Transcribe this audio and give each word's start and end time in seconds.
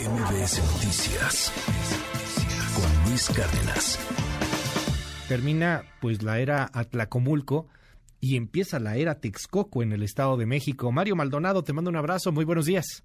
MBS 0.00 0.58
Noticias 0.72 1.52
con 2.74 3.10
Luis 3.10 3.28
Cárdenas. 3.28 3.98
Termina 5.28 5.82
pues 6.00 6.22
la 6.22 6.40
era 6.40 6.66
Atlacomulco 6.72 7.66
y 8.18 8.36
empieza 8.36 8.80
la 8.80 8.96
era 8.96 9.20
Texcoco 9.20 9.82
en 9.82 9.92
el 9.92 10.02
Estado 10.02 10.38
de 10.38 10.46
México. 10.46 10.90
Mario 10.92 11.14
Maldonado, 11.14 11.62
te 11.62 11.74
mando 11.74 11.90
un 11.90 11.96
abrazo, 11.96 12.32
muy 12.32 12.46
buenos 12.46 12.64
días. 12.64 13.04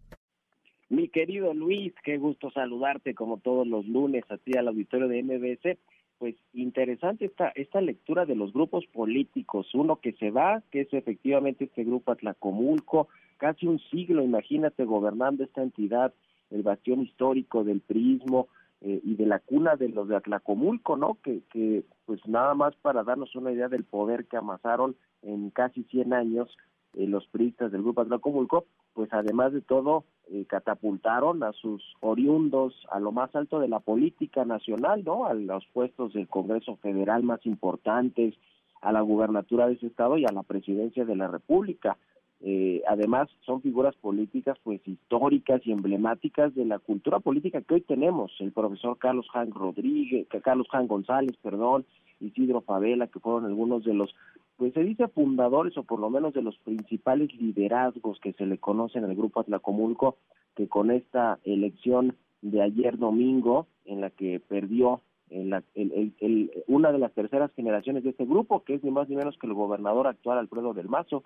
Mi 0.89 1.09
querido 1.09 1.53
Luis, 1.53 1.93
qué 2.05 2.17
gusto 2.17 2.49
saludarte 2.51 3.13
como 3.13 3.37
todos 3.37 3.67
los 3.67 3.85
lunes 3.85 4.23
a 4.29 4.37
ti 4.37 4.57
al 4.57 4.69
auditorio 4.69 5.09
de 5.09 5.23
MBS. 5.23 5.77
Pues 6.17 6.35
interesante 6.53 7.25
esta, 7.25 7.49
esta 7.49 7.81
lectura 7.81 8.25
de 8.25 8.35
los 8.35 8.53
grupos 8.53 8.85
políticos. 8.87 9.67
Uno 9.75 9.97
que 9.97 10.13
se 10.13 10.31
va, 10.31 10.63
que 10.71 10.81
es 10.81 10.93
efectivamente 10.93 11.65
este 11.65 11.83
grupo 11.83 12.13
Atlacomulco, 12.13 13.09
casi 13.35 13.67
un 13.67 13.79
siglo, 13.91 14.23
imagínate, 14.23 14.85
gobernando 14.85 15.43
esta 15.43 15.61
entidad, 15.61 16.13
el 16.49 16.63
bastión 16.63 17.01
histórico 17.01 17.63
del 17.63 17.81
prismo 17.81 18.47
eh, 18.81 19.01
y 19.03 19.15
de 19.15 19.25
la 19.25 19.39
cuna 19.39 19.75
de 19.75 19.89
los 19.89 20.07
de 20.07 20.15
Atlacomulco, 20.15 20.97
¿no? 20.97 21.17
Que, 21.23 21.41
que, 21.51 21.83
pues 22.05 22.25
nada 22.27 22.53
más 22.53 22.75
para 22.75 23.03
darnos 23.03 23.35
una 23.35 23.51
idea 23.51 23.69
del 23.69 23.83
poder 23.83 24.25
que 24.25 24.37
amasaron 24.37 24.95
en 25.23 25.49
casi 25.49 25.83
100 25.83 26.13
años 26.13 26.55
eh, 26.93 27.07
los 27.07 27.27
priistas 27.27 27.71
del 27.71 27.81
grupo 27.81 28.01
Atlacomulco, 28.01 28.65
pues 28.93 29.13
además 29.13 29.53
de 29.53 29.61
todo 29.61 30.05
eh, 30.29 30.45
catapultaron 30.47 31.43
a 31.43 31.53
sus 31.53 31.83
oriundos 31.99 32.73
a 32.91 32.99
lo 32.99 33.11
más 33.11 33.35
alto 33.35 33.59
de 33.59 33.67
la 33.67 33.79
política 33.79 34.45
nacional, 34.45 35.03
¿no? 35.03 35.25
A 35.25 35.33
los 35.33 35.65
puestos 35.73 36.13
del 36.13 36.27
Congreso 36.27 36.75
Federal 36.77 37.23
más 37.23 37.45
importantes, 37.45 38.35
a 38.81 38.91
la 38.91 39.01
gubernatura 39.01 39.67
de 39.67 39.73
ese 39.73 39.87
estado 39.87 40.17
y 40.17 40.25
a 40.25 40.31
la 40.31 40.43
presidencia 40.43 41.05
de 41.05 41.15
la 41.15 41.27
República. 41.27 41.97
Eh, 42.41 42.83
además, 42.87 43.29
son 43.45 43.61
figuras 43.61 43.95
políticas 43.95 44.57
pues 44.63 44.79
históricas 44.87 45.61
y 45.65 45.71
emblemáticas 45.71 46.53
de 46.53 46.65
la 46.65 46.79
cultura 46.79 47.19
política 47.19 47.61
que 47.61 47.75
hoy 47.75 47.81
tenemos. 47.81 48.31
El 48.39 48.51
profesor 48.51 48.97
Carlos 48.97 49.27
Jan 49.31 49.51
Rodríguez, 49.51 50.27
Carlos 50.43 50.67
Jan 50.69 50.87
González, 50.87 51.35
perdón, 51.41 51.85
Isidro 52.19 52.61
Favela, 52.61 53.07
que 53.07 53.19
fueron 53.19 53.45
algunos 53.45 53.83
de 53.83 53.93
los, 53.93 54.15
pues 54.55 54.73
se 54.73 54.83
dice 54.83 55.07
fundadores 55.07 55.77
o 55.77 55.83
por 55.83 55.99
lo 55.99 56.09
menos 56.09 56.33
de 56.33 56.41
los 56.41 56.57
principales 56.59 57.33
liderazgos 57.35 58.19
que 58.19 58.33
se 58.33 58.45
le 58.45 58.57
conocen 58.59 59.03
al 59.03 59.15
grupo 59.15 59.39
Atlacomulco, 59.39 60.17
que 60.55 60.67
con 60.67 60.91
esta 60.91 61.39
elección 61.43 62.15
de 62.41 62.61
ayer 62.61 62.97
domingo, 62.97 63.67
en 63.85 64.01
la 64.01 64.09
que 64.09 64.39
perdió 64.39 65.01
el, 65.29 66.53
una 66.67 66.91
de 66.91 66.99
las 66.99 67.13
terceras 67.13 67.51
generaciones 67.53 68.03
de 68.03 68.11
este 68.11 68.25
grupo, 68.25 68.63
que 68.63 68.75
es 68.75 68.83
ni 68.83 68.91
más 68.91 69.09
ni 69.09 69.15
menos 69.15 69.37
que 69.37 69.47
el 69.47 69.53
gobernador 69.53 70.07
actual 70.07 70.37
Alfredo 70.37 70.73
del 70.73 70.87
Mazo, 70.87 71.23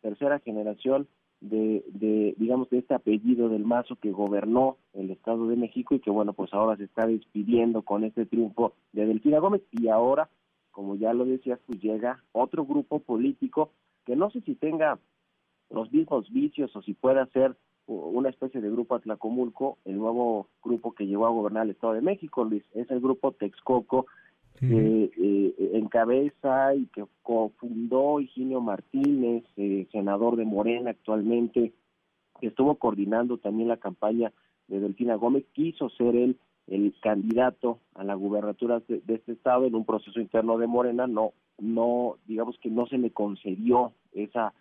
tercera 0.00 0.38
generación 0.40 1.08
de, 1.40 1.84
de, 1.88 2.34
digamos, 2.36 2.68
de 2.70 2.78
este 2.78 2.94
apellido 2.94 3.48
del 3.48 3.64
Mazo 3.64 3.96
que 3.96 4.10
gobernó 4.10 4.76
el 4.92 5.10
Estado 5.10 5.46
de 5.48 5.56
México 5.56 5.94
y 5.94 6.00
que, 6.00 6.10
bueno, 6.10 6.32
pues 6.32 6.52
ahora 6.52 6.76
se 6.76 6.84
está 6.84 7.06
despidiendo 7.06 7.82
con 7.82 8.04
este 8.04 8.26
triunfo 8.26 8.74
de 8.92 9.06
Delfina 9.06 9.38
Gómez. 9.38 9.62
Y 9.72 9.88
ahora, 9.88 10.28
como 10.70 10.96
ya 10.96 11.12
lo 11.12 11.24
decías, 11.24 11.60
pues 11.66 11.80
llega 11.80 12.22
otro 12.32 12.64
grupo 12.64 12.98
político 13.00 13.70
que 14.04 14.16
no 14.16 14.30
sé 14.30 14.40
si 14.40 14.54
tenga 14.54 14.98
los 15.70 15.92
mismos 15.92 16.30
vicios 16.30 16.74
o 16.74 16.82
si 16.82 16.94
pueda 16.94 17.26
ser 17.26 17.56
una 17.86 18.28
especie 18.28 18.60
de 18.60 18.70
grupo 18.70 18.94
Atlacomulco, 18.94 19.78
el 19.84 19.96
nuevo 19.96 20.48
grupo 20.62 20.92
que 20.92 21.06
llegó 21.06 21.26
a 21.26 21.30
gobernar 21.30 21.64
el 21.64 21.70
Estado 21.70 21.94
de 21.94 22.02
México, 22.02 22.44
Luis, 22.44 22.62
es 22.74 22.90
el 22.90 23.00
grupo 23.00 23.32
Texcoco, 23.32 24.06
que 24.58 25.10
eh, 25.16 25.70
encabeza 25.74 26.74
y 26.74 26.86
que 26.86 27.04
cofundó 27.22 28.20
Higinio 28.20 28.60
Martínez, 28.60 29.44
eh, 29.56 29.86
senador 29.92 30.36
de 30.36 30.44
Morena 30.44 30.90
actualmente, 30.90 31.72
que 32.40 32.46
estuvo 32.46 32.76
coordinando 32.76 33.38
también 33.38 33.68
la 33.68 33.76
campaña 33.76 34.32
de 34.68 34.80
Delfina 34.80 35.14
Gómez, 35.14 35.44
quiso 35.52 35.88
ser 35.90 36.16
él 36.16 36.36
el 36.66 36.94
candidato 37.00 37.78
a 37.94 38.04
la 38.04 38.14
gubernatura 38.14 38.82
de, 38.86 39.02
este 39.06 39.32
estado 39.32 39.64
en 39.64 39.74
un 39.74 39.86
proceso 39.86 40.20
interno 40.20 40.58
de 40.58 40.66
Morena, 40.66 41.06
no, 41.06 41.32
no, 41.58 42.16
digamos 42.26 42.58
que 42.58 42.68
no 42.68 42.86
se 42.86 42.98
le 42.98 43.10
concedió 43.10 43.92
esa, 44.12 44.52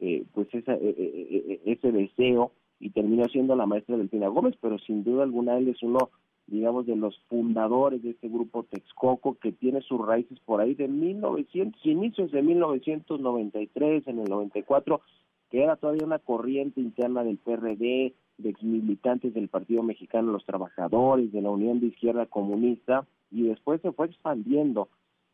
eh, 0.00 0.24
pues 0.32 0.48
esa, 0.54 0.74
ese 0.74 1.92
deseo 1.92 2.52
y 2.78 2.90
terminó 2.90 3.26
siendo 3.26 3.54
la 3.56 3.66
maestra 3.66 3.98
Delfina 3.98 4.28
Gómez, 4.28 4.54
pero 4.60 4.78
sin 4.78 5.04
duda 5.04 5.24
alguna 5.24 5.58
él 5.58 5.68
es 5.68 5.82
uno 5.82 6.08
digamos, 6.50 6.84
de 6.84 6.96
los 6.96 7.16
fundadores 7.28 8.02
de 8.02 8.10
este 8.10 8.28
grupo 8.28 8.64
Texcoco, 8.64 9.38
que 9.38 9.52
tiene 9.52 9.80
sus 9.82 10.04
raíces 10.04 10.38
por 10.40 10.60
ahí 10.60 10.74
de 10.74 10.88
1900, 10.88 11.86
inicios 11.86 12.32
de 12.32 12.42
1993, 12.42 14.06
en 14.08 14.18
el 14.18 14.28
94, 14.28 15.00
que 15.48 15.62
era 15.62 15.76
todavía 15.76 16.04
una 16.04 16.18
corriente 16.18 16.80
interna 16.80 17.22
del 17.22 17.38
PRD, 17.38 18.14
de 18.38 18.48
exmilitantes 18.48 19.32
del 19.32 19.48
Partido 19.48 19.82
Mexicano 19.82 20.32
Los 20.32 20.44
Trabajadores, 20.44 21.30
de 21.30 21.40
la 21.40 21.50
Unión 21.50 21.78
de 21.78 21.86
Izquierda 21.86 22.26
Comunista, 22.26 23.06
y 23.30 23.42
después 23.42 23.80
se 23.80 23.92
fue 23.92 24.06
expandiendo 24.06 24.88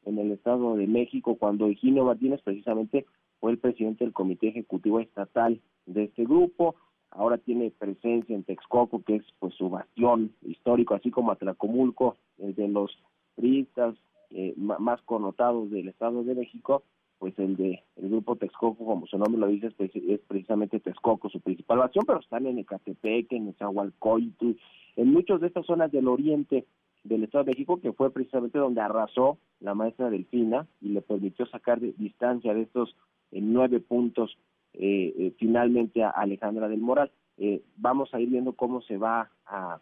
en 0.05 0.19
el 0.19 0.32
Estado 0.32 0.76
de 0.76 0.87
México 0.87 1.37
cuando 1.37 1.66
Eugenio 1.66 2.05
Martínez 2.05 2.43
precisamente 2.43 3.06
fue 3.41 3.53
el 3.53 3.59
presidente 3.59 4.05
del 4.05 4.12
Comité 4.12 4.49
Ejecutivo 4.49 5.00
Estatal 5.00 5.60
de 5.87 6.05
este 6.05 6.25
grupo, 6.25 6.75
ahora 7.16 7.38
tiene 7.38 7.71
presencia 7.71 8.34
en 8.34 8.44
Texcoco, 8.44 9.03
que 9.03 9.16
es 9.16 9.25
pues 9.38 9.54
su 9.54 9.71
bastión 9.71 10.32
histórico, 10.43 10.94
así 10.94 11.10
como 11.10 11.32
Atlacomulco, 11.32 12.16
el 12.38 12.54
de 12.54 12.69
los 12.69 12.97
priistas 13.34 13.94
eh, 14.31 14.54
más 14.56 15.00
connotados 15.03 15.71
del 15.71 15.88
Estado 15.88 16.25
de 16.25 16.34
México, 16.34 16.82
pues 17.19 17.38
el 17.38 17.56
de 17.56 17.82
el 17.97 18.10
grupo 18.10 18.37
Texcoco, 18.37 18.84
como 18.84 19.06
su 19.06 19.19
nombre 19.19 19.41
lo 19.41 19.47
dice, 19.47 19.69
es, 19.78 20.21
precisamente 20.26 20.81
Texcoco 20.81 21.31
su 21.31 21.41
principal 21.41 21.78
bastión, 21.78 22.05
pero 22.06 22.21
están 22.21 22.47
en 22.47 22.59
Ecatepec, 22.59 23.32
en 23.32 23.49
Echahualcoyotl, 23.49 24.50
en 24.97 25.12
muchas 25.12 25.41
de 25.41 25.47
estas 25.47 25.66
zonas 25.66 25.91
del 25.93 26.09
oriente 26.09 26.66
del 27.05 27.25
Estado 27.25 27.44
de 27.44 27.53
México, 27.53 27.81
que 27.81 27.93
fue 27.93 28.10
precisamente 28.10 28.59
donde 28.59 28.81
arrasó 28.81 29.38
la 29.60 29.75
maestra 29.75 30.10
Delfina 30.10 30.66
y 30.81 30.88
le 30.88 31.03
permitió 31.03 31.47
sacar 31.47 31.81
de 31.81 31.93
distancia 31.97 32.53
de 32.53 32.62
estos 32.62 32.94
eh, 33.31 33.41
nueve 33.41 33.81
puntos 33.81 34.37
eh, 34.76 35.14
eh, 35.19 35.32
finalmente 35.38 36.03
a 36.03 36.10
Alejandra 36.10 36.69
del 36.69 36.81
Moral. 36.81 37.10
Eh, 37.38 37.62
vamos 37.76 38.12
a 38.14 38.20
ir 38.20 38.28
viendo 38.28 38.53
cómo 38.53 38.81
se 38.82 38.97
va 38.97 39.31
a, 39.47 39.78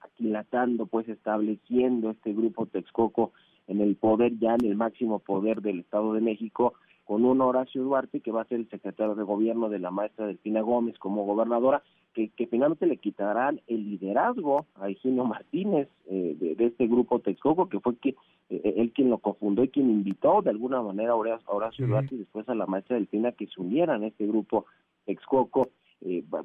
aquilatando, 0.00 0.86
pues 0.86 1.08
estableciendo 1.08 2.10
este 2.10 2.32
grupo 2.32 2.66
Texcoco 2.66 3.32
en 3.66 3.80
el 3.80 3.96
poder, 3.96 4.38
ya 4.38 4.54
en 4.54 4.64
el 4.64 4.76
máximo 4.76 5.18
poder 5.18 5.62
del 5.62 5.80
Estado 5.80 6.14
de 6.14 6.20
México, 6.20 6.74
con 7.12 7.26
un 7.26 7.42
Horacio 7.42 7.82
Duarte 7.82 8.20
que 8.20 8.32
va 8.32 8.40
a 8.40 8.46
ser 8.46 8.60
el 8.60 8.70
secretario 8.70 9.14
de 9.14 9.22
gobierno 9.22 9.68
de 9.68 9.78
la 9.78 9.90
maestra 9.90 10.26
Delfina 10.26 10.62
Gómez 10.62 10.98
como 10.98 11.26
gobernadora, 11.26 11.82
que, 12.14 12.30
que 12.30 12.46
finalmente 12.46 12.86
le 12.86 12.96
quitarán 12.96 13.60
el 13.66 13.90
liderazgo 13.90 14.64
a 14.76 14.88
Eugenio 14.88 15.26
Martínez 15.26 15.88
eh, 16.06 16.34
de, 16.40 16.64
este 16.64 16.86
grupo 16.86 17.18
Texcoco, 17.18 17.68
que 17.68 17.80
fue 17.80 17.96
que, 17.96 18.08
eh, 18.48 18.62
eh, 18.64 18.74
él 18.78 18.92
quien 18.94 19.10
lo 19.10 19.18
cofundó 19.18 19.62
y 19.62 19.68
quien 19.68 19.90
invitó 19.90 20.40
de 20.40 20.48
alguna 20.48 20.80
manera 20.80 21.12
a 21.12 21.16
Horacio, 21.16 21.86
Duarte 21.86 22.14
y 22.14 22.18
después 22.20 22.48
a 22.48 22.54
la 22.54 22.64
maestra 22.64 22.96
Delfina 22.96 23.32
que 23.32 23.46
se 23.46 23.60
unieran 23.60 24.04
a 24.04 24.06
este 24.06 24.26
grupo 24.26 24.64
Texcoco. 25.04 25.68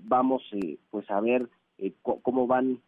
vamos 0.03 0.43
pues 0.89 1.09
a 1.09 1.21
ver 1.21 1.47
cómo 2.01 2.45
van 2.45 2.81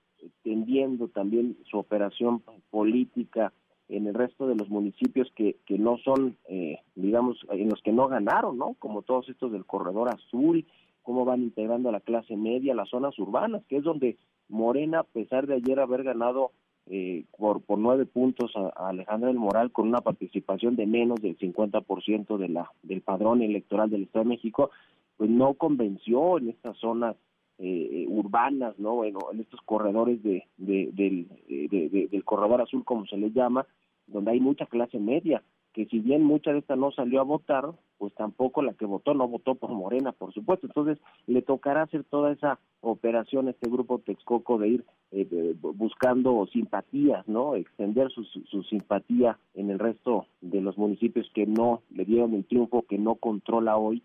tendiendo 0.44 1.08
también 1.08 1.56
su 1.64 1.78
operación 1.78 2.44
política 2.72 3.54
en 3.90 4.08
el 4.08 4.14
resto 4.14 4.48
de 4.48 4.56
los 4.56 4.70
municipios 4.70 5.32
que, 5.36 5.58
que 5.66 5.78
no 5.78 5.98
son, 5.98 6.38
eh, 6.48 6.78
digamos, 6.96 7.38
en 7.50 7.70
los 7.70 7.82
que 7.82 7.92
no 7.92 8.08
ganaron, 8.08 8.58
¿no? 8.58 8.76
Como 8.80 9.02
todos 9.02 9.28
estos 9.30 9.52
del 9.52 9.66
Corredor 9.66 10.10
Azul, 10.10 10.66
cómo 11.02 11.26
van 11.26 11.42
integrando 11.42 11.90
a 11.90 11.92
la 11.92 12.00
clase 12.00 12.36
media, 12.36 12.76
las 12.76 12.90
zonas 12.90 13.18
urbanas, 13.18 13.64
que 13.68 13.78
es 13.78 13.84
donde 13.84 14.18
Morena, 14.48 15.00
a 15.00 15.04
pesar 15.04 15.48
de 15.48 15.56
ayer 15.56 15.80
haber 15.80 16.04
ganado 16.04 16.52
eh, 16.86 17.26
por, 17.38 17.62
por 17.62 17.80
nueve 17.80 18.06
puntos 18.06 18.52
a, 18.56 18.90
Alejandra 18.90 19.30
del 19.30 19.38
Moral 19.38 19.72
con 19.72 19.88
una 19.88 20.02
participación 20.02 20.76
de 20.76 20.86
menos 20.86 21.22
del 21.22 21.38
50% 21.38 22.38
de 22.38 22.50
la, 22.50 22.72
del 22.84 23.02
padrón 23.02 23.42
electoral 23.42 23.90
del 23.90 24.04
Estado 24.04 24.26
de 24.26 24.30
México, 24.30 24.70
pues 25.18 25.30
no 25.30 25.56
convenció 25.56 26.38
en 26.38 26.50
estas 26.50 26.78
zonas 26.78 27.16
eh, 27.60 28.06
urbanas, 28.08 28.78
¿no? 28.80 28.96
Bueno, 28.96 29.20
en 29.32 29.42
estos 29.42 29.62
corredores 29.62 30.24
de, 30.24 30.48
de, 30.58 30.90
del, 30.94 31.28
de, 31.48 32.08
del 32.10 32.24
corredor 32.24 32.62
azul, 32.62 32.84
como 32.84 33.06
se 33.06 33.18
le 33.18 33.32
llama, 33.32 33.68
donde 34.08 34.32
hay 34.32 34.40
mucha 34.40 34.66
clase 34.66 34.98
media, 35.00 35.44
que 35.74 35.86
si 35.86 36.00
bien 36.00 36.24
mucha 36.24 36.52
de 36.52 36.60
esta 36.60 36.76
no 36.76 36.92
salió 36.92 37.22
a 37.22 37.24
votar, 37.24 37.72
pues 37.98 38.14
tampoco 38.16 38.62
la 38.62 38.74
que 38.74 38.86
votó 38.86 39.14
no 39.14 39.28
votó 39.28 39.56
por 39.56 39.72
Morena, 39.72 40.12
por 40.12 40.34
supuesto. 40.34 40.66
Entonces 40.68 40.98
le 41.28 41.42
tocará 41.42 41.84
hacer 41.84 42.04
toda 42.06 42.32
esa 42.32 42.60
operación 42.82 43.48
a 43.48 43.52
este 43.52 43.70
grupo 43.70 44.00
Texcoco 44.00 44.58
de 44.58 44.70
ir 44.70 44.86
eh, 45.12 45.56
buscando 45.60 46.46
simpatías, 46.48 47.28
¿no? 47.28 47.56
Extender 47.56 48.10
su, 48.12 48.24
simpatía 48.64 49.38
en 49.54 49.70
el 49.70 49.80
resto 49.80 50.26
de 50.42 50.62
los 50.62 50.78
municipios 50.78 51.30
que 51.34 51.46
no 51.46 51.82
le 51.92 52.06
dieron 52.06 52.34
el 52.34 52.46
triunfo, 52.46 52.84
que 52.84 52.98
no 52.98 53.16
controla 53.16 53.78
hoy, 53.78 54.02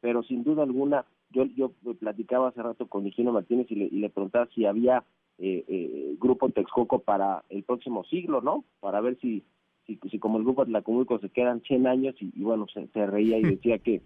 pero 0.00 0.22
sin 0.22 0.42
duda 0.42 0.62
alguna, 0.62 1.04
yo, 1.34 1.70
yo 1.82 1.94
platicaba 1.94 2.48
hace 2.48 2.62
rato 2.62 2.86
con 2.86 3.04
Eugenio 3.04 3.32
Martínez 3.32 3.66
y 3.70 3.74
le, 3.74 3.84
y 3.86 3.98
le 3.98 4.10
preguntaba 4.10 4.48
si 4.54 4.64
había 4.64 5.04
eh, 5.38 5.64
eh, 5.66 6.16
grupo 6.20 6.48
Texcoco 6.50 7.00
para 7.00 7.44
el 7.48 7.64
próximo 7.64 8.04
siglo, 8.04 8.40
¿no? 8.40 8.64
Para 8.80 9.00
ver 9.00 9.18
si, 9.20 9.42
si, 9.86 9.98
si 10.10 10.18
como 10.18 10.38
el 10.38 10.44
grupo 10.44 10.64
Tlacomulco 10.64 11.18
se 11.18 11.28
quedan 11.28 11.60
100 11.62 11.86
años 11.86 12.14
y, 12.20 12.40
bueno, 12.42 12.66
se, 12.72 13.06
reía 13.06 13.38
y 13.38 13.42
decía 13.56 13.78
que, 13.78 14.00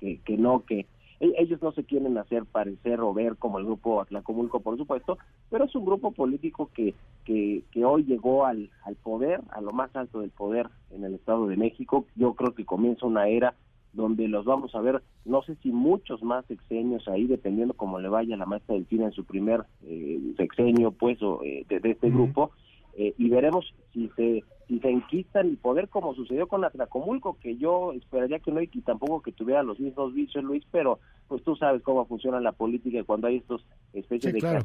que, 0.00 0.36
no, 0.36 0.64
que 0.64 0.86
e, 1.20 1.32
ellos 1.38 1.62
no 1.62 1.70
se 1.72 1.84
quieren 1.84 2.18
hacer 2.18 2.44
parecer 2.44 3.00
o 3.00 3.14
ver 3.14 3.36
como 3.36 3.58
el 3.58 3.66
grupo 3.66 4.00
Atlacomulco, 4.00 4.60
por 4.60 4.76
supuesto, 4.76 5.16
pero 5.48 5.64
es 5.64 5.74
un 5.76 5.84
grupo 5.84 6.10
político 6.10 6.70
que, 6.74 6.94
que, 7.24 7.62
que 7.70 7.84
hoy 7.84 8.02
llegó 8.02 8.44
al, 8.44 8.70
al 8.84 8.96
poder, 8.96 9.40
a 9.50 9.60
lo 9.60 9.70
más 9.70 9.94
alto 9.94 10.20
del 10.20 10.30
poder 10.30 10.68
en 10.90 11.04
el 11.04 11.14
Estado 11.14 11.46
de 11.46 11.56
México. 11.56 12.04
Yo 12.16 12.34
creo 12.34 12.54
que 12.54 12.64
comienza 12.64 13.06
una 13.06 13.28
era 13.28 13.54
donde 13.92 14.28
los 14.28 14.44
vamos 14.44 14.74
a 14.74 14.80
ver, 14.80 15.02
no 15.24 15.42
sé 15.42 15.56
si 15.62 15.70
muchos 15.70 16.22
más 16.22 16.44
sexenios 16.46 17.08
ahí, 17.08 17.26
dependiendo 17.26 17.74
cómo 17.74 17.98
le 17.98 18.08
vaya 18.08 18.36
la 18.36 18.46
maestra 18.46 18.74
Delfina 18.74 19.06
en 19.06 19.12
su 19.12 19.24
primer 19.24 19.64
eh, 19.84 20.20
sexenio, 20.36 20.92
pues, 20.92 21.22
o, 21.22 21.42
eh, 21.42 21.64
de, 21.68 21.80
este 21.90 22.10
grupo, 22.10 22.52
eh, 22.96 23.14
y 23.16 23.28
veremos 23.28 23.74
si 23.92 24.08
se 24.16 24.44
si 24.68 24.78
se 24.80 24.90
enquistan 24.90 25.48
el 25.48 25.56
poder 25.56 25.88
como 25.88 26.14
sucedió 26.14 26.46
con 26.46 26.62
Atlacomulco, 26.62 27.38
que 27.40 27.56
yo 27.56 27.92
esperaría 27.94 28.38
que 28.38 28.52
no 28.52 28.60
y 28.60 28.68
tampoco 28.82 29.22
que 29.22 29.32
tuviera 29.32 29.62
los 29.62 29.80
mismos 29.80 30.12
vicios, 30.12 30.44
Luis, 30.44 30.62
pero 30.70 31.00
pues 31.26 31.42
tú 31.42 31.56
sabes 31.56 31.82
cómo 31.82 32.04
funciona 32.04 32.38
la 32.38 32.52
política 32.52 33.02
cuando 33.04 33.28
hay 33.28 33.36
estos 33.36 33.64
especies 33.94 34.34
de 34.34 34.40
claro. 34.40 34.62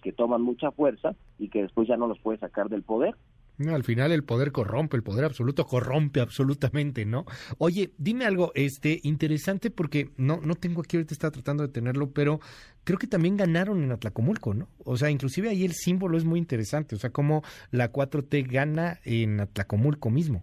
que 0.00 0.12
toman 0.12 0.40
mucha 0.40 0.70
fuerza 0.70 1.14
y 1.38 1.48
que 1.48 1.62
después 1.62 1.86
ya 1.86 1.98
no 1.98 2.06
los 2.06 2.18
puede 2.20 2.38
sacar 2.38 2.70
del 2.70 2.82
poder. 2.82 3.14
Al 3.58 3.84
final 3.84 4.10
el 4.10 4.24
poder 4.24 4.50
corrompe, 4.50 4.96
el 4.96 5.04
poder 5.04 5.24
absoluto 5.24 5.64
corrompe 5.64 6.20
absolutamente, 6.20 7.04
¿no? 7.04 7.24
Oye, 7.58 7.92
dime 7.98 8.24
algo, 8.24 8.50
este, 8.54 8.98
interesante 9.04 9.70
porque 9.70 10.10
no, 10.16 10.40
no 10.40 10.56
tengo 10.56 10.80
aquí 10.80 10.96
ahorita 10.96 11.14
está 11.14 11.30
tratando 11.30 11.62
de 11.62 11.72
tenerlo, 11.72 12.10
pero 12.10 12.40
creo 12.82 12.98
que 12.98 13.06
también 13.06 13.36
ganaron 13.36 13.84
en 13.84 13.92
Atlacomulco, 13.92 14.54
¿no? 14.54 14.68
O 14.84 14.96
sea, 14.96 15.10
inclusive 15.10 15.50
ahí 15.50 15.64
el 15.64 15.72
símbolo 15.72 16.18
es 16.18 16.24
muy 16.24 16.40
interesante, 16.40 16.96
o 16.96 16.98
sea, 16.98 17.10
cómo 17.10 17.42
la 17.70 17.92
4T 17.92 18.50
gana 18.50 18.98
en 19.04 19.38
Atlacomulco 19.38 20.10
mismo. 20.10 20.42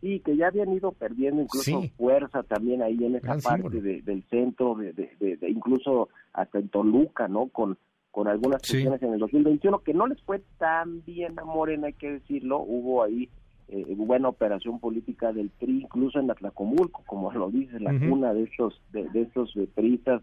Sí, 0.00 0.20
que 0.20 0.36
ya 0.36 0.48
habían 0.48 0.72
ido 0.72 0.92
perdiendo 0.92 1.42
incluso 1.42 1.82
fuerza 1.96 2.42
también 2.42 2.82
ahí 2.82 3.02
en 3.04 3.16
esa 3.16 3.36
parte 3.38 3.80
del 3.80 4.24
centro, 4.30 4.74
de, 4.74 4.92
de, 4.92 5.36
de, 5.36 5.50
incluso 5.50 6.08
hasta 6.32 6.58
en 6.58 6.68
Toluca, 6.68 7.28
¿no? 7.28 7.48
Con 7.48 7.78
con 8.14 8.28
algunas 8.28 8.62
cuestiones 8.62 9.02
en 9.02 9.12
el 9.12 9.18
2021 9.18 9.80
que 9.80 9.92
no 9.92 10.06
les 10.06 10.22
fue 10.22 10.40
tan 10.58 11.04
bien 11.04 11.36
a 11.36 11.44
Morena, 11.44 11.88
hay 11.88 11.94
que 11.94 12.12
decirlo, 12.12 12.60
hubo 12.60 13.02
ahí 13.02 13.28
eh, 13.66 13.92
buena 13.96 14.28
operación 14.28 14.78
política 14.78 15.32
del 15.32 15.50
PRI, 15.50 15.80
incluso 15.82 16.20
en 16.20 16.30
Atlacomulco, 16.30 17.02
como 17.06 17.32
lo 17.32 17.50
dice 17.50 17.80
la 17.80 17.90
cuna 17.98 18.32
de 18.32 18.44
estos 18.44 18.80
de, 18.92 19.08
estos 19.20 19.56
eh, 19.56 19.66
priistas 19.74 20.22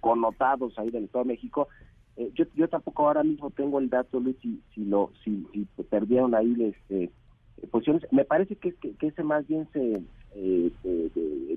connotados 0.00 0.78
ahí 0.78 0.90
del 0.90 1.04
Estado 1.04 1.24
de 1.24 1.28
México. 1.28 1.68
Eh, 2.18 2.30
yo, 2.34 2.44
yo 2.54 2.68
tampoco 2.68 3.06
ahora 3.06 3.22
mismo 3.22 3.48
tengo 3.48 3.78
el 3.78 3.88
dato, 3.88 4.20
Luis, 4.20 4.36
si, 4.42 4.60
si 4.74 4.84
lo 4.84 5.10
si, 5.24 5.46
si 5.54 5.66
perdieron 5.84 6.34
ahí 6.34 6.54
este, 6.62 7.10
posiciones. 7.70 8.06
Me 8.12 8.26
parece 8.26 8.56
que, 8.56 8.74
que 8.74 9.06
ese 9.06 9.22
más 9.22 9.46
bien 9.48 9.66
se 9.72 10.02
eh, 10.34 10.70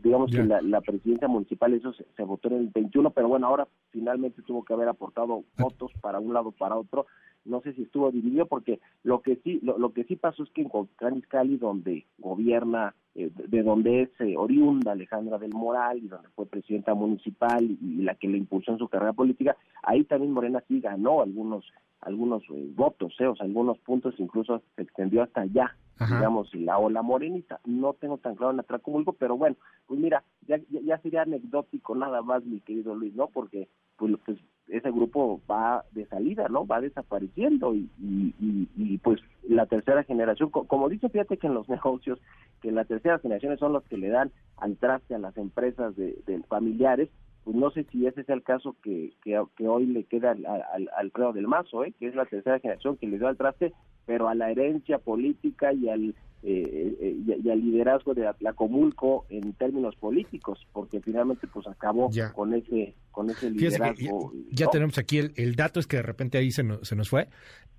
digamos 0.04 0.32
que 0.32 0.44
la, 0.44 0.62
la, 0.62 0.82
presidencia 0.82 1.28
municipal 1.28 1.74
eso 1.74 1.94
se, 1.94 2.24
votó 2.24 2.50
en 2.50 2.56
el 2.56 2.70
21, 2.74 3.12
pero 3.12 3.28
bueno, 3.28 3.48
ahora 3.48 3.68
finalmente 3.92 4.42
tuvo 4.42 4.64
que 4.64 4.74
haber 4.74 4.90
aportado 4.90 5.44
votos 5.58 5.92
para 6.02 6.20
un 6.20 6.34
lado 6.34 6.52
para 6.52 6.76
otro. 6.76 7.06
No 7.46 7.62
sé 7.62 7.74
si 7.74 7.84
estuvo 7.84 8.10
dividido 8.12 8.46
porque 8.46 8.80
lo 9.04 9.22
que 9.22 9.36
sí 9.44 9.60
lo, 9.62 9.94
que 9.94 10.06
sí 10.06 10.16
pasó 10.16 10.44
es 10.44 10.50
que 10.52 10.62
en 10.62 11.22
Cali, 11.22 11.58
donde 11.58 12.06
gobierna, 12.18 12.96
eh, 13.16 13.32
de 13.34 13.64
donde 13.64 14.04
es 14.04 14.10
eh, 14.20 14.36
oriunda 14.38 14.94
Alejandra 14.94 15.38
del 15.38 15.54
Moral 15.54 15.98
y 15.98 16.08
donde 16.08 16.30
fue 16.30 16.46
presidenta 16.46 16.94
municipal 16.94 17.64
y, 17.64 18.02
la 18.02 18.16
que 18.16 18.28
le 18.28 18.38
impulsó 18.38 18.72
en 18.72 18.78
su 18.78 18.88
carrera 18.88 19.14
política, 19.14 19.58
ahí 19.84 20.04
también 20.06 20.32
Morena 20.32 20.64
sí 20.68 20.80
ganó 20.80 21.22
algunos 21.22 21.66
algunos 22.02 22.44
eh, 22.50 22.72
votos, 22.76 23.14
o 23.14 23.36
sea, 23.36 23.46
algunos 23.46 23.78
puntos 23.80 24.16
incluso 24.18 24.62
se 24.76 24.82
extendió 24.82 25.24
hasta 25.24 25.42
allá 25.42 25.76
digamos, 26.00 26.54
la 26.56 26.78
ola 26.78 27.02
morenita. 27.02 27.60
No 27.66 27.94
tengo 27.94 28.18
tan 28.18 28.36
claro 28.36 28.54
en 28.54 28.60
Atlacomulco, 28.60 29.14
pero 29.14 29.38
bueno, 29.38 29.56
pues 29.88 30.00
mira, 30.00 30.24
ya, 30.48 30.60
ya, 30.70 30.98
sería 31.00 31.22
anecdótico 31.22 31.96
nada 31.96 32.22
más, 32.22 32.44
mi 32.46 32.60
querido 32.62 32.96
Luis, 32.96 33.14
¿no? 33.16 33.28
Porque 33.28 33.70
pues, 33.98 34.14
pues 34.26 34.38
ese 34.68 34.92
grupo 34.92 35.42
va 35.50 35.84
de 35.92 36.06
salida, 36.08 36.48
¿no? 36.50 36.66
Va 36.66 36.82
desapareciendo 36.82 37.76
y, 37.76 37.90
y, 38.00 38.98
pues 39.00 39.22
la 39.44 39.66
tercera 39.66 40.04
generación, 40.04 40.50
como 40.50 40.90
dice, 40.90 41.10
fíjate 41.10 41.38
que 41.38 41.48
en 41.48 41.54
los 41.54 41.68
negocios, 41.70 42.20
que 42.62 42.72
las 42.72 42.88
terceras 42.88 43.22
generaciones 43.22 43.60
son 43.60 43.74
los 43.74 43.84
que 43.84 43.98
le 43.98 44.10
dan 44.10 44.32
al 44.58 44.78
traste 44.78 45.16
a 45.16 45.20
las 45.20 45.36
empresas 45.38 45.96
de, 45.96 46.44
familiares, 46.48 47.10
pues 47.44 47.58
no 47.58 47.72
sé 47.72 47.84
si 47.92 48.08
ese 48.08 48.22
es 48.22 48.30
el 48.30 48.42
caso 48.42 48.76
que, 48.82 49.12
que, 49.22 49.68
hoy 49.68 49.86
le 49.86 50.06
queda 50.06 50.32
al, 50.32 50.46
al, 50.46 50.90
al 50.96 51.34
del 51.34 51.48
Mazo, 51.48 51.84
¿eh? 51.84 51.94
que 52.00 52.08
es 52.08 52.16
la 52.16 52.26
tercera 52.26 52.60
generación 52.60 52.96
que 52.96 53.08
le 53.08 53.18
dio 53.18 53.28
al 53.28 53.38
traste, 53.38 53.74
pero 54.06 54.28
a 54.28 54.36
la 54.36 54.52
herencia 54.52 54.98
política 54.98 55.74
y 55.74 55.90
al 55.90 56.16
eh, 56.46 56.98
eh, 57.00 57.16
y, 57.26 57.50
al 57.50 57.62
liderazgo 57.62 58.14
de 58.14 58.28
Atlacomulco 58.28 59.26
en 59.30 59.54
términos 59.54 59.96
políticos, 59.96 60.60
porque 60.74 61.00
finalmente 61.00 61.48
pues 61.48 61.66
acabó 61.68 62.10
con 62.34 62.54
ese 62.54 62.96
con 63.12 63.30
ese 63.30 63.50
liderazgo. 63.50 64.34
Ya, 64.52 64.68
tenemos 64.68 64.98
aquí 64.98 65.20
el, 65.20 65.32
el, 65.38 65.56
dato 65.56 65.80
es 65.80 65.88
que 65.88 65.98
de 65.98 66.04
repente 66.04 66.38
ahí 66.38 66.52
se 66.52 66.64
nos, 66.64 66.86
se 66.86 66.98
nos 66.98 67.08
fue. 67.08 67.30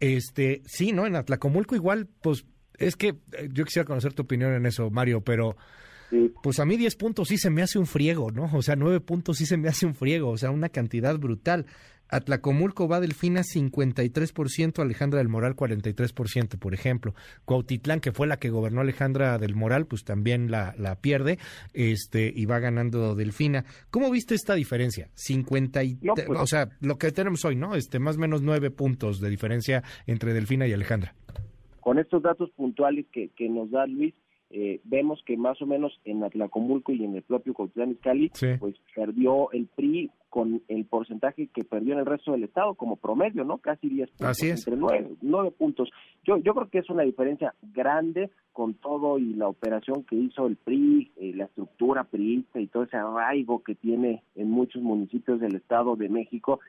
Este, 0.00 0.62
sí, 0.64 0.92
¿no? 0.92 1.04
En 1.04 1.14
Atlacomulco 1.14 1.74
igual 1.74 2.08
pues 2.22 2.46
es 2.78 2.96
que 2.96 3.08
eh, 3.08 3.50
yo 3.52 3.66
quisiera 3.66 3.84
conocer 3.84 4.14
tu 4.14 4.22
opinión 4.22 4.54
en 4.54 4.64
eso, 4.64 4.88
Mario, 4.90 5.20
pero 5.20 5.58
pues 6.42 6.58
a 6.58 6.64
mí 6.64 6.76
10 6.76 6.96
puntos 6.96 7.28
sí 7.28 7.36
se 7.36 7.50
me 7.50 7.60
hace 7.60 7.78
un 7.78 7.86
friego, 7.86 8.30
¿no? 8.30 8.48
O 8.54 8.62
sea, 8.62 8.76
9 8.76 9.00
puntos 9.00 9.36
sí 9.36 9.46
se 9.46 9.58
me 9.58 9.68
hace 9.68 9.84
un 9.84 9.94
friego, 9.94 10.30
o 10.30 10.38
sea, 10.38 10.50
una 10.50 10.70
cantidad 10.70 11.18
brutal. 11.18 11.66
Atlacomulco 12.08 12.88
va 12.88 13.00
Delfina 13.00 13.42
53%, 13.42 14.80
Alejandra 14.80 15.18
del 15.18 15.28
Moral 15.28 15.56
43%, 15.56 16.58
por 16.58 16.74
ejemplo. 16.74 17.14
Cuautitlán, 17.44 18.00
que 18.00 18.12
fue 18.12 18.26
la 18.26 18.38
que 18.38 18.50
gobernó 18.50 18.80
Alejandra 18.80 19.38
del 19.38 19.54
Moral, 19.54 19.86
pues 19.86 20.04
también 20.04 20.50
la, 20.50 20.74
la 20.78 20.96
pierde 20.96 21.38
este, 21.72 22.32
y 22.34 22.46
va 22.46 22.58
ganando 22.58 23.14
Delfina. 23.14 23.64
¿Cómo 23.90 24.10
viste 24.10 24.34
esta 24.34 24.54
diferencia? 24.54 25.08
50 25.14 25.80
pues 26.26 26.40
o 26.40 26.46
sea, 26.46 26.68
lo 26.80 26.98
que 26.98 27.10
tenemos 27.10 27.44
hoy, 27.44 27.56
¿no? 27.56 27.74
Este, 27.74 27.98
más 27.98 28.16
o 28.16 28.20
menos 28.20 28.42
9 28.42 28.70
puntos 28.70 29.20
de 29.20 29.30
diferencia 29.30 29.82
entre 30.06 30.32
Delfina 30.32 30.66
y 30.66 30.72
Alejandra. 30.72 31.14
Con 31.80 31.98
estos 31.98 32.22
datos 32.22 32.50
puntuales 32.52 33.06
que, 33.12 33.28
que 33.36 33.48
nos 33.48 33.70
da 33.70 33.86
Luis, 33.86 34.14
eh, 34.56 34.80
vemos 34.84 35.20
que 35.26 35.36
más 35.36 35.60
o 35.60 35.66
menos 35.66 36.00
en 36.04 36.22
Atlacomulco 36.22 36.92
y 36.92 37.02
en 37.02 37.16
el 37.16 37.22
propio 37.22 37.54
Cuautitlán 37.54 37.90
Izcalli, 37.90 38.30
pues 38.60 38.76
perdió 38.94 39.50
el 39.50 39.66
PRI 39.66 40.12
con 40.30 40.62
el 40.68 40.84
porcentaje 40.84 41.48
que 41.52 41.64
perdió 41.64 41.94
en 41.94 41.98
el 41.98 42.06
resto 42.06 42.30
del 42.30 42.44
estado 42.44 42.74
como 42.74 42.94
promedio, 42.94 43.42
¿no? 43.42 43.58
Casi 43.58 43.88
10 43.88 44.10
puntos, 44.10 44.28
Así 44.28 44.50
es. 44.50 44.64
entre 44.68 44.80
9, 45.22 45.50
puntos. 45.58 45.90
Yo, 46.22 46.36
yo 46.36 46.54
creo 46.54 46.70
que 46.70 46.78
es 46.78 46.88
una 46.88 47.02
diferencia 47.02 47.52
grande 47.72 48.30
con 48.52 48.74
todo 48.74 49.18
y 49.18 49.34
la 49.34 49.48
operación 49.48 50.04
que 50.04 50.14
hizo 50.14 50.46
el 50.46 50.54
PRI, 50.54 51.10
eh, 51.16 51.32
la 51.34 51.46
estructura 51.46 52.04
priista 52.04 52.60
y 52.60 52.68
todo 52.68 52.84
ese 52.84 52.96
arraigo 52.96 53.64
que 53.64 53.74
tiene 53.74 54.22
en 54.36 54.50
muchos 54.50 54.80
municipios 54.82 55.40
del 55.40 55.56
estado 55.56 55.96
de 55.96 56.08
México. 56.08 56.60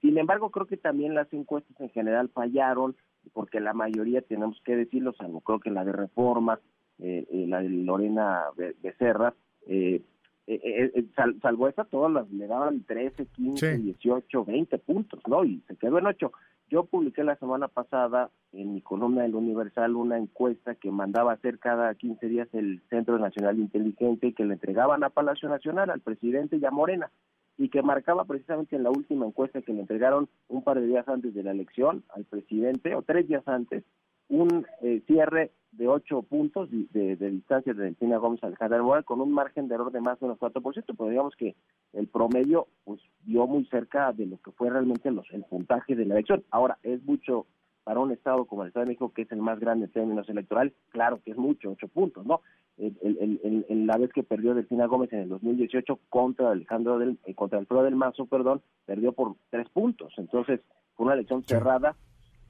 Sin 0.00 0.16
embargo, 0.16 0.50
creo 0.50 0.66
que 0.66 0.76
también 0.76 1.16
las 1.16 1.32
encuestas 1.32 1.74
en 1.80 1.90
general 1.90 2.28
fallaron, 2.28 2.94
porque 3.32 3.58
la 3.58 3.72
mayoría, 3.72 4.22
tenemos 4.22 4.60
que 4.64 4.76
decirlo, 4.76 5.12
salvo 5.14 5.40
creo 5.40 5.58
que 5.58 5.70
la 5.70 5.84
de 5.84 5.92
reforma, 5.92 6.60
la 6.98 7.62
de 7.62 7.68
Lorena 7.68 8.44
Becerra, 8.82 9.34
eh, 9.66 10.02
eh, 10.46 11.04
salvo 11.40 11.68
esa, 11.68 11.84
todas 11.84 12.12
las 12.12 12.30
le 12.32 12.46
daban 12.46 12.82
13, 12.82 13.26
15, 13.26 13.78
18, 13.78 14.44
20 14.44 14.78
puntos, 14.78 15.20
¿no? 15.28 15.44
Y 15.44 15.62
se 15.68 15.76
quedó 15.76 15.98
en 15.98 16.06
8. 16.06 16.32
Yo 16.68 16.84
publiqué 16.84 17.22
la 17.22 17.36
semana 17.36 17.68
pasada 17.68 18.30
en 18.52 18.74
mi 18.74 18.80
columna 18.80 19.22
del 19.22 19.34
Universal 19.34 19.94
una 19.94 20.18
encuesta 20.18 20.74
que 20.74 20.90
mandaba 20.90 21.32
hacer 21.32 21.58
cada 21.58 21.94
15 21.94 22.26
días 22.26 22.48
el 22.54 22.82
Centro 22.88 23.18
Nacional 23.18 23.56
de 23.56 23.62
Inteligencia 23.62 24.28
y 24.28 24.32
que 24.32 24.44
le 24.44 24.54
entregaban 24.54 25.04
a 25.04 25.10
Palacio 25.10 25.48
Nacional, 25.48 25.90
al 25.90 26.00
presidente 26.00 26.56
y 26.56 26.64
a 26.64 26.70
Morena, 26.70 27.10
y 27.58 27.68
que 27.68 27.82
marcaba 27.82 28.24
precisamente 28.24 28.74
en 28.74 28.82
la 28.82 28.90
última 28.90 29.26
encuesta 29.26 29.62
que 29.62 29.72
le 29.72 29.82
entregaron 29.82 30.28
un 30.48 30.64
par 30.64 30.80
de 30.80 30.86
días 30.86 31.06
antes 31.08 31.34
de 31.34 31.42
la 31.42 31.52
elección 31.52 32.02
al 32.14 32.24
presidente, 32.24 32.94
o 32.94 33.02
tres 33.02 33.28
días 33.28 33.46
antes, 33.46 33.84
un 34.28 34.66
eh, 34.82 35.02
cierre 35.06 35.52
de 35.72 35.88
ocho 35.88 36.22
puntos 36.22 36.68
de, 36.70 37.16
distancia 37.16 37.72
de 37.72 37.84
Delfina 37.84 38.18
Gómez 38.18 38.42
Alejandra 38.44 38.82
Moral 38.82 39.04
con 39.04 39.20
un 39.20 39.32
margen 39.32 39.68
de 39.68 39.74
error 39.74 39.90
de 39.90 40.00
más 40.00 40.20
o 40.20 40.26
menos 40.26 40.38
4%, 40.38 40.84
pero 40.86 41.08
digamos 41.08 41.34
que 41.34 41.56
el 41.94 42.08
promedio 42.08 42.68
pues 42.84 43.00
dio 43.24 43.46
muy 43.46 43.64
cerca 43.66 44.12
de 44.12 44.26
lo 44.26 44.38
que 44.38 44.50
fue 44.52 44.68
realmente 44.68 45.10
los, 45.10 45.26
el 45.32 45.44
puntaje 45.44 45.96
de 45.96 46.04
la 46.04 46.14
elección. 46.14 46.44
Ahora, 46.50 46.78
es 46.82 47.02
mucho 47.04 47.46
para 47.84 48.00
un 48.00 48.12
estado 48.12 48.44
como 48.44 48.62
el 48.62 48.68
Estado 48.68 48.84
de 48.84 48.90
México, 48.90 49.12
que 49.12 49.22
es 49.22 49.32
el 49.32 49.40
más 49.40 49.58
grande 49.58 49.86
en 49.86 49.92
términos 49.92 50.28
electorales, 50.28 50.72
claro 50.90 51.20
que 51.24 51.32
es 51.32 51.36
mucho, 51.36 51.70
ocho 51.70 51.88
puntos, 51.88 52.24
¿no? 52.24 52.40
El, 52.78 53.86
la 53.86 53.96
vez 53.96 54.12
que 54.12 54.22
perdió 54.22 54.54
Delfina 54.54 54.86
Gómez 54.86 55.12
en 55.12 55.20
el 55.20 55.28
2018 55.28 55.98
contra 56.08 56.50
Alejandro 56.50 56.98
del, 56.98 57.18
eh, 57.26 57.34
contra 57.34 57.58
Alfredo 57.58 57.82
del 57.82 57.96
Mazo, 57.96 58.26
perdón, 58.26 58.62
perdió 58.86 59.12
por 59.12 59.34
tres 59.50 59.68
puntos. 59.68 60.12
Entonces, 60.16 60.60
fue 60.94 61.06
una 61.06 61.14
elección 61.14 61.42
cerrada 61.44 61.96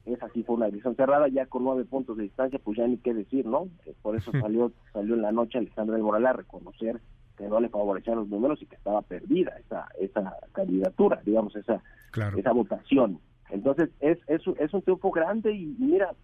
esa 0.07 0.29
sí 0.31 0.43
fue 0.43 0.57
una 0.57 0.67
elección 0.67 0.97
cerrada, 0.97 1.29
ya 1.29 1.47
con 1.47 1.65
nueve 1.65 1.85
puntos 1.85 2.17
de 2.17 2.25
distancia, 2.25 2.59
pues 2.63 2.79
ya 2.79 2.87
ni 2.87 2.99
qué 2.99 3.15
decir, 3.15 3.47
¿no? 3.47 3.69
Eh, 3.87 3.95
por 4.03 4.17
eso 4.17 4.33
salió 4.33 4.73
salió 4.93 5.15
en 5.15 5.23
la 5.23 5.33
noche 5.33 5.59
Alejandro 5.59 5.95
del 5.95 6.05
Moral 6.05 6.27
a 6.27 6.33
reconocer 6.33 7.01
que 7.37 7.49
no 7.49 7.61
le 7.61 7.69
favorecían 7.69 8.17
los 8.17 8.29
números 8.29 8.61
y 8.63 8.67
que 8.67 8.77
estaba 8.77 9.03
perdida 9.03 9.53
esa 9.59 9.89
esa 10.01 10.37
candidatura, 10.53 11.21
digamos, 11.25 11.55
esa 11.57 11.83
esa 12.37 12.53
votación. 12.53 13.21
Entonces, 13.51 13.91
es, 14.01 14.19
es, 14.29 14.43
es 14.59 14.75
un 14.75 14.83
triunfo 14.83 15.11
grande 15.11 15.53
y 15.53 15.77
mira, 15.79 16.15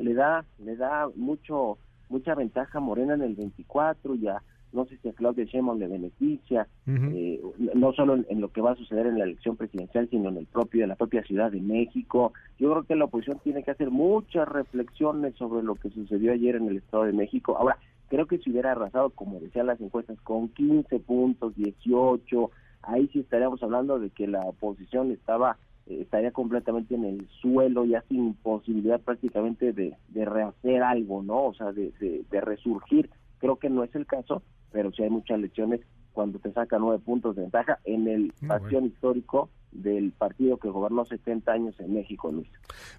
le 0.00 0.14
da 0.14 0.44
le 0.58 0.76
da 0.76 1.08
mucho 1.14 1.78
mucha 2.08 2.34
ventaja 2.34 2.78
a 2.78 2.80
Morena 2.80 3.14
en 3.14 3.22
el 3.22 3.34
24 3.34 4.14
ya 4.16 4.42
no 4.76 4.86
sé 4.86 4.96
si 4.98 5.08
a 5.08 5.12
Claudia 5.12 5.44
Sheinbaum 5.44 5.78
le 5.78 5.88
beneficia, 5.88 6.68
eh, 6.86 7.40
no 7.74 7.92
solo 7.92 8.14
en, 8.28 8.40
lo 8.40 8.52
que 8.52 8.60
va 8.60 8.72
a 8.72 8.76
suceder 8.76 9.06
en 9.06 9.18
la 9.18 9.24
elección 9.24 9.56
presidencial, 9.56 10.08
sino 10.10 10.28
en 10.28 10.36
el 10.36 10.46
propio 10.46 10.82
de 10.82 10.86
la 10.86 10.96
propia 10.96 11.22
Ciudad 11.24 11.50
de 11.50 11.60
México. 11.60 12.32
Yo 12.58 12.70
creo 12.70 12.82
que 12.84 12.94
la 12.94 13.06
oposición 13.06 13.40
tiene 13.42 13.64
que 13.64 13.72
hacer 13.72 13.90
muchas 13.90 14.46
reflexiones 14.46 15.34
sobre 15.36 15.64
lo 15.64 15.74
que 15.74 15.90
sucedió 15.90 16.32
ayer 16.32 16.56
en 16.56 16.68
el 16.68 16.76
Estado 16.76 17.04
de 17.04 17.12
México. 17.12 17.56
Ahora, 17.56 17.78
creo 18.08 18.26
que 18.26 18.38
si 18.38 18.50
hubiera 18.50 18.72
arrasado, 18.72 19.10
como 19.10 19.40
decían 19.40 19.66
las 19.66 19.80
encuestas, 19.80 20.20
con 20.20 20.48
15 20.50 21.00
puntos, 21.00 21.56
18, 21.56 22.50
ahí 22.82 23.08
sí 23.12 23.20
estaríamos 23.20 23.62
hablando 23.62 23.98
de 23.98 24.10
que 24.10 24.26
la 24.26 24.40
oposición 24.40 25.10
estaba 25.10 25.56
eh, 25.86 26.00
estaría 26.02 26.32
completamente 26.32 26.94
en 26.94 27.04
el 27.04 27.28
suelo, 27.40 27.84
ya 27.84 28.02
sin 28.08 28.34
posibilidad 28.34 29.00
prácticamente 29.00 29.72
de, 29.72 29.96
rehacer 30.12 30.82
algo, 30.82 31.22
¿no? 31.22 31.46
O 31.46 31.54
sea, 31.54 31.72
de, 31.72 32.24
resurgir. 32.40 33.10
Creo 33.38 33.56
que 33.56 33.70
no 33.70 33.84
es 33.84 33.94
el 33.94 34.06
caso, 34.06 34.42
pero 34.76 34.92
sí 34.92 35.02
hay 35.02 35.08
muchas 35.08 35.40
lecciones 35.40 35.80
cuando 36.12 36.38
te 36.38 36.52
saca 36.52 36.78
nueve 36.78 37.02
puntos 37.02 37.34
de 37.34 37.40
ventaja 37.40 37.78
en 37.84 38.06
el 38.08 38.30
pasión 38.46 38.84
histórico 38.84 39.48
del 39.72 40.12
partido 40.12 40.58
que 40.58 40.68
gobernó 40.68 41.06
70 41.06 41.50
años 41.50 41.74
en 41.80 41.94
México, 41.94 42.30
Luis. 42.30 42.50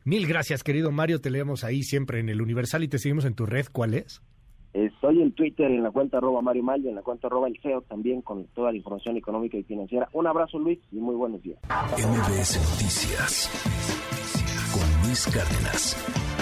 Mil 0.03 0.25
gracias, 0.25 0.63
querido 0.63 0.91
Mario. 0.91 1.21
Te 1.21 1.29
leemos 1.29 1.63
ahí 1.63 1.83
siempre 1.83 2.19
en 2.19 2.29
el 2.29 2.41
Universal 2.41 2.83
y 2.83 2.87
te 2.87 2.97
seguimos 2.97 3.25
en 3.25 3.35
tu 3.35 3.45
red. 3.45 3.67
¿Cuál 3.71 3.93
es? 3.93 4.23
Estoy 4.73 5.21
en 5.21 5.33
Twitter, 5.33 5.69
en 5.69 5.83
la 5.83 5.91
cuenta 5.91 6.17
arroba 6.17 6.41
Mario 6.41 6.63
Mayo, 6.63 6.89
en 6.89 6.95
la 6.95 7.03
cuenta 7.03 7.27
arroba 7.27 7.47
el 7.47 7.59
CEO 7.61 7.83
también 7.83 8.23
con 8.23 8.47
toda 8.55 8.71
la 8.71 8.77
información 8.77 9.15
económica 9.17 9.55
y 9.55 9.63
financiera. 9.63 10.09
Un 10.13 10.25
abrazo 10.25 10.57
Luis 10.57 10.79
y 10.91 10.95
muy 10.95 11.13
buenos 11.13 11.43
días. 11.43 11.59
MBS 11.69 12.57
Noticias 12.71 13.51
con 14.73 15.07
Luis 15.07 15.27
Cárdenas. 15.27 16.36